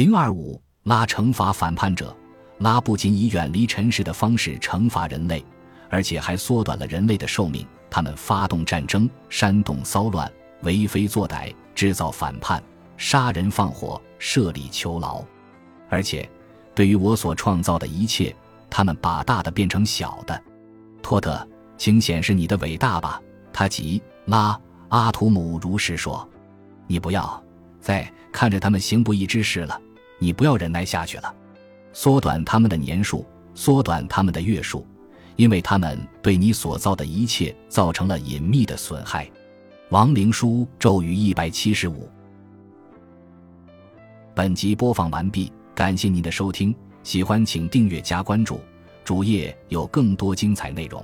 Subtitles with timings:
[0.00, 2.16] 零二五拉惩罚反叛者，
[2.60, 5.44] 拉不仅以远离尘世的方式惩罚人类，
[5.90, 7.66] 而且还缩短了人类的寿命。
[7.90, 10.32] 他们发动战争、煽动骚乱、
[10.62, 12.62] 为非作歹、制造反叛、
[12.96, 15.22] 杀人放火、设立囚牢，
[15.90, 16.26] 而且
[16.74, 18.34] 对于我所创造的一切，
[18.70, 20.42] 他们把大的变成小的。
[21.02, 21.46] 托特，
[21.76, 23.20] 请显示你的伟大吧！
[23.52, 24.58] 他急拉
[24.88, 26.26] 阿图姆如实说
[26.88, 27.44] ：“你不要
[27.82, 29.78] 再看着他们行不义之事了，
[30.20, 31.34] 你不要忍耐下去了，
[31.92, 34.86] 缩短他们的年数，缩短他们的月数。”
[35.36, 39.26] 因为他们对你所造的一切造成了隐秘的损害。
[39.88, 42.06] 亡灵书咒语一百七十五。
[44.34, 48.60] 本集播放完毕，感谢您的收听，喜欢请订阅加关注，
[49.02, 51.02] 主页有更多精彩内容。